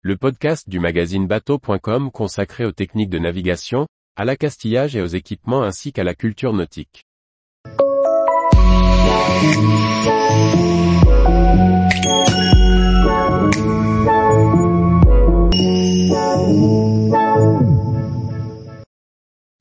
le 0.00 0.16
podcast 0.16 0.68
du 0.68 0.78
magazine 0.78 1.26
bateau.com 1.26 2.12
consacré 2.12 2.64
aux 2.64 2.70
techniques 2.70 3.10
de 3.10 3.18
navigation, 3.18 3.88
à 4.14 4.24
l'accastillage 4.24 4.94
et 4.94 5.02
aux 5.02 5.06
équipements 5.06 5.64
ainsi 5.64 5.92
qu'à 5.92 6.04
la 6.04 6.14
culture 6.14 6.52
nautique. 6.52 7.02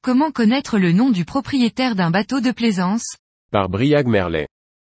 Comment 0.04 0.32
connaître 0.32 0.78
le 0.78 0.92
nom 0.92 1.10
du 1.10 1.26
propriétaire 1.26 1.96
d'un 1.96 2.12
bateau 2.12 2.42
de 2.42 2.52
plaisance? 2.52 3.18
Par 3.52 3.70
Briag 3.70 4.06
Merlet. 4.06 4.48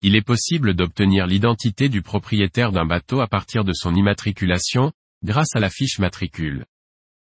Il 0.03 0.15
est 0.15 0.25
possible 0.25 0.75
d'obtenir 0.75 1.25
l'identité 1.25 1.89
du 1.89 2.03
propriétaire 2.03 2.71
d'un 2.71 2.85
bateau 2.85 3.21
à 3.21 3.27
partir 3.27 3.63
de 3.63 3.73
son 3.73 3.95
immatriculation, 3.95 4.91
grâce 5.23 5.55
à 5.55 5.59
la 5.59 5.69
fiche 5.69 5.99
matricule. 5.99 6.65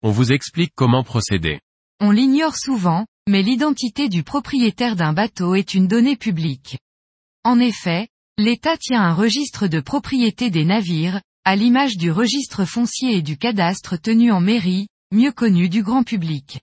On 0.02 0.10
vous 0.10 0.32
explique 0.32 0.72
comment 0.74 1.04
procéder. 1.04 1.60
On 2.00 2.10
l'ignore 2.10 2.56
souvent, 2.56 3.06
mais 3.28 3.42
l'identité 3.42 4.08
du 4.08 4.22
propriétaire 4.22 4.96
d'un 4.96 5.12
bateau 5.12 5.54
est 5.54 5.74
une 5.74 5.86
donnée 5.86 6.16
publique. 6.16 6.78
En 7.44 7.60
effet, 7.60 8.08
l'État 8.38 8.76
tient 8.76 9.02
un 9.02 9.14
registre 9.14 9.68
de 9.68 9.80
propriété 9.80 10.50
des 10.50 10.64
navires, 10.64 11.20
à 11.44 11.54
l'image 11.54 11.96
du 11.96 12.10
registre 12.10 12.64
foncier 12.64 13.16
et 13.16 13.22
du 13.22 13.36
cadastre 13.36 13.96
tenu 14.00 14.32
en 14.32 14.40
mairie, 14.40 14.88
mieux 15.12 15.32
connu 15.32 15.68
du 15.68 15.82
grand 15.82 16.02
public. 16.02 16.60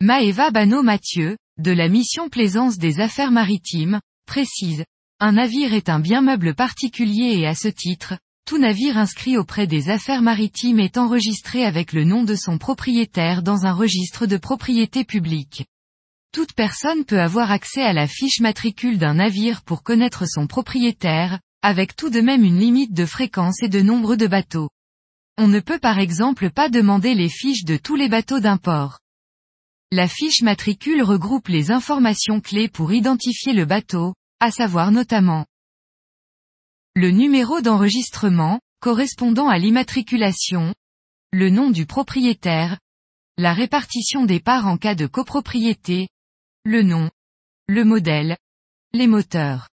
Maëva 0.00 0.50
Bano 0.50 0.82
Mathieu, 0.82 1.36
de 1.58 1.72
la 1.72 1.88
mission 1.88 2.28
Plaisance 2.28 2.78
des 2.78 3.00
Affaires 3.00 3.32
Maritimes, 3.32 4.00
précise, 4.26 4.84
un 5.18 5.32
navire 5.32 5.74
est 5.74 5.88
un 5.88 5.98
bien 5.98 6.20
meuble 6.20 6.54
particulier 6.54 7.38
et 7.38 7.46
à 7.46 7.54
ce 7.54 7.66
titre, 7.66 8.14
tout 8.48 8.56
navire 8.56 8.96
inscrit 8.96 9.36
auprès 9.36 9.66
des 9.66 9.90
affaires 9.90 10.22
maritimes 10.22 10.80
est 10.80 10.96
enregistré 10.96 11.66
avec 11.66 11.92
le 11.92 12.04
nom 12.04 12.24
de 12.24 12.34
son 12.34 12.56
propriétaire 12.56 13.42
dans 13.42 13.66
un 13.66 13.74
registre 13.74 14.24
de 14.24 14.38
propriété 14.38 15.04
publique. 15.04 15.66
Toute 16.32 16.54
personne 16.54 17.04
peut 17.04 17.20
avoir 17.20 17.50
accès 17.50 17.82
à 17.82 17.92
la 17.92 18.06
fiche 18.06 18.40
matricule 18.40 18.96
d'un 18.96 19.12
navire 19.12 19.60
pour 19.60 19.82
connaître 19.82 20.24
son 20.26 20.46
propriétaire, 20.46 21.40
avec 21.60 21.94
tout 21.94 22.08
de 22.08 22.22
même 22.22 22.42
une 22.42 22.58
limite 22.58 22.94
de 22.94 23.04
fréquence 23.04 23.62
et 23.62 23.68
de 23.68 23.82
nombre 23.82 24.16
de 24.16 24.26
bateaux. 24.26 24.70
On 25.36 25.46
ne 25.46 25.60
peut 25.60 25.78
par 25.78 25.98
exemple 25.98 26.48
pas 26.48 26.70
demander 26.70 27.14
les 27.14 27.28
fiches 27.28 27.64
de 27.64 27.76
tous 27.76 27.96
les 27.96 28.08
bateaux 28.08 28.40
d'un 28.40 28.56
port. 28.56 28.98
La 29.92 30.08
fiche 30.08 30.40
matricule 30.40 31.02
regroupe 31.02 31.48
les 31.48 31.70
informations 31.70 32.40
clés 32.40 32.68
pour 32.68 32.94
identifier 32.94 33.52
le 33.52 33.66
bateau, 33.66 34.14
à 34.40 34.50
savoir 34.50 34.90
notamment 34.90 35.44
le 36.94 37.10
numéro 37.10 37.60
d'enregistrement, 37.60 38.60
correspondant 38.80 39.48
à 39.48 39.58
l'immatriculation, 39.58 40.74
le 41.32 41.50
nom 41.50 41.70
du 41.70 41.86
propriétaire, 41.86 42.78
la 43.36 43.52
répartition 43.52 44.24
des 44.24 44.40
parts 44.40 44.66
en 44.66 44.78
cas 44.78 44.94
de 44.94 45.06
copropriété, 45.06 46.08
le 46.64 46.82
nom, 46.82 47.10
le 47.68 47.84
modèle, 47.84 48.36
les 48.92 49.06
moteurs. 49.06 49.68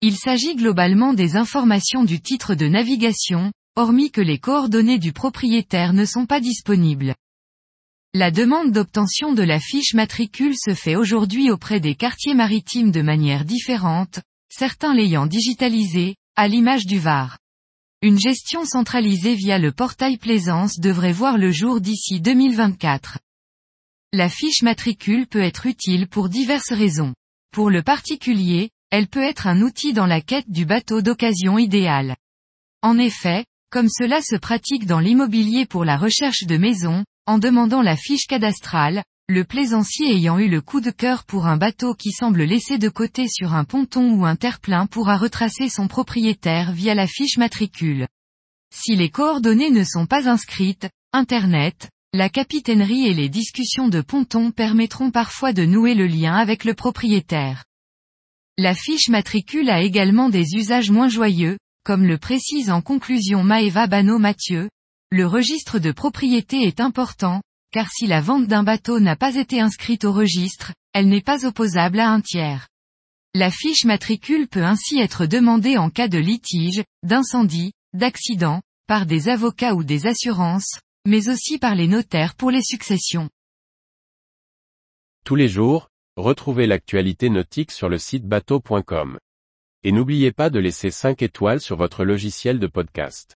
Il 0.00 0.16
s'agit 0.16 0.56
globalement 0.56 1.12
des 1.12 1.36
informations 1.36 2.04
du 2.04 2.20
titre 2.20 2.54
de 2.54 2.66
navigation, 2.66 3.52
hormis 3.76 4.10
que 4.10 4.20
les 4.20 4.38
coordonnées 4.38 4.98
du 4.98 5.12
propriétaire 5.12 5.92
ne 5.92 6.04
sont 6.04 6.26
pas 6.26 6.40
disponibles. 6.40 7.14
La 8.14 8.30
demande 8.30 8.72
d'obtention 8.72 9.32
de 9.32 9.42
la 9.42 9.58
fiche 9.58 9.94
matricule 9.94 10.54
se 10.56 10.74
fait 10.74 10.96
aujourd'hui 10.96 11.50
auprès 11.50 11.80
des 11.80 11.94
quartiers 11.94 12.34
maritimes 12.34 12.90
de 12.90 13.00
manière 13.00 13.44
différente, 13.44 14.20
certains 14.50 14.94
l'ayant 14.94 15.26
digitalisée, 15.26 16.16
à 16.36 16.48
l'image 16.48 16.86
du 16.86 16.98
VAR. 16.98 17.38
Une 18.00 18.18
gestion 18.18 18.64
centralisée 18.64 19.34
via 19.34 19.58
le 19.58 19.70
portail 19.70 20.16
Plaisance 20.16 20.80
devrait 20.80 21.12
voir 21.12 21.36
le 21.36 21.52
jour 21.52 21.80
d'ici 21.80 22.20
2024. 22.20 23.18
La 24.14 24.28
fiche 24.28 24.62
matricule 24.62 25.26
peut 25.26 25.42
être 25.42 25.66
utile 25.66 26.08
pour 26.08 26.30
diverses 26.30 26.72
raisons. 26.72 27.14
Pour 27.52 27.68
le 27.68 27.82
particulier, 27.82 28.70
elle 28.90 29.08
peut 29.08 29.22
être 29.22 29.46
un 29.46 29.60
outil 29.60 29.92
dans 29.92 30.06
la 30.06 30.22
quête 30.22 30.50
du 30.50 30.64
bateau 30.64 31.02
d'occasion 31.02 31.58
idéal. 31.58 32.16
En 32.80 32.98
effet, 32.98 33.44
comme 33.70 33.88
cela 33.88 34.22
se 34.22 34.36
pratique 34.36 34.86
dans 34.86 35.00
l'immobilier 35.00 35.66
pour 35.66 35.84
la 35.84 35.98
recherche 35.98 36.44
de 36.44 36.56
maisons, 36.56 37.04
en 37.26 37.38
demandant 37.38 37.82
la 37.82 37.96
fiche 37.96 38.26
cadastrale, 38.26 39.04
le 39.32 39.44
plaisancier 39.44 40.14
ayant 40.14 40.38
eu 40.38 40.48
le 40.48 40.60
coup 40.60 40.82
de 40.82 40.90
cœur 40.90 41.24
pour 41.24 41.46
un 41.46 41.56
bateau 41.56 41.94
qui 41.94 42.12
semble 42.12 42.42
laissé 42.42 42.76
de 42.76 42.90
côté 42.90 43.28
sur 43.28 43.54
un 43.54 43.64
ponton 43.64 44.12
ou 44.12 44.26
un 44.26 44.36
terre-plein 44.36 44.86
pourra 44.86 45.16
retracer 45.16 45.70
son 45.70 45.88
propriétaire 45.88 46.72
via 46.72 46.94
la 46.94 47.06
fiche 47.06 47.38
matricule. 47.38 48.06
Si 48.74 48.94
les 48.94 49.08
coordonnées 49.08 49.70
ne 49.70 49.84
sont 49.84 50.04
pas 50.04 50.28
inscrites, 50.28 50.90
Internet, 51.14 51.88
la 52.12 52.28
capitainerie 52.28 53.06
et 53.06 53.14
les 53.14 53.30
discussions 53.30 53.88
de 53.88 54.02
ponton 54.02 54.50
permettront 54.50 55.10
parfois 55.10 55.54
de 55.54 55.64
nouer 55.64 55.94
le 55.94 56.06
lien 56.06 56.34
avec 56.34 56.64
le 56.64 56.74
propriétaire. 56.74 57.64
La 58.58 58.74
fiche 58.74 59.08
matricule 59.08 59.70
a 59.70 59.80
également 59.80 60.28
des 60.28 60.56
usages 60.56 60.90
moins 60.90 61.08
joyeux, 61.08 61.56
comme 61.84 62.04
le 62.04 62.18
précise 62.18 62.70
en 62.70 62.82
conclusion 62.82 63.42
Maeva 63.44 63.86
Bano 63.86 64.18
Mathieu, 64.18 64.68
le 65.10 65.26
registre 65.26 65.78
de 65.78 65.90
propriété 65.90 66.62
est 66.62 66.80
important, 66.80 67.40
car 67.72 67.90
si 67.90 68.06
la 68.06 68.20
vente 68.20 68.46
d'un 68.46 68.62
bateau 68.62 69.00
n'a 69.00 69.16
pas 69.16 69.34
été 69.34 69.60
inscrite 69.60 70.04
au 70.04 70.12
registre, 70.12 70.72
elle 70.92 71.08
n'est 71.08 71.22
pas 71.22 71.46
opposable 71.46 71.98
à 71.98 72.10
un 72.10 72.20
tiers. 72.20 72.68
La 73.34 73.50
fiche 73.50 73.86
matricule 73.86 74.46
peut 74.46 74.62
ainsi 74.62 75.00
être 75.00 75.24
demandée 75.24 75.78
en 75.78 75.88
cas 75.88 76.08
de 76.08 76.18
litige, 76.18 76.84
d'incendie, 77.02 77.72
d'accident, 77.94 78.60
par 78.86 79.06
des 79.06 79.30
avocats 79.30 79.74
ou 79.74 79.84
des 79.84 80.06
assurances, 80.06 80.80
mais 81.06 81.30
aussi 81.30 81.58
par 81.58 81.74
les 81.74 81.88
notaires 81.88 82.34
pour 82.34 82.50
les 82.50 82.62
successions. 82.62 83.30
Tous 85.24 85.34
les 85.34 85.48
jours, 85.48 85.88
retrouvez 86.16 86.66
l'actualité 86.66 87.30
nautique 87.30 87.70
sur 87.70 87.88
le 87.88 87.96
site 87.96 88.26
bateau.com. 88.26 89.18
Et 89.82 89.92
n'oubliez 89.92 90.30
pas 90.30 90.50
de 90.50 90.58
laisser 90.58 90.90
5 90.90 91.22
étoiles 91.22 91.60
sur 91.60 91.76
votre 91.76 92.04
logiciel 92.04 92.58
de 92.58 92.66
podcast. 92.66 93.34